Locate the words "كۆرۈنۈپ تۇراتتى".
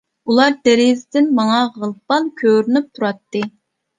2.43-3.45